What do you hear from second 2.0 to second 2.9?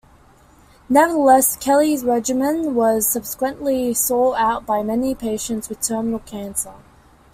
regimen